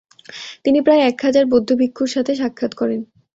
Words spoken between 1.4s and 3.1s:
বৌদ্ধ ভিক্ষুর সাথে সাক্ষাৎ করেন।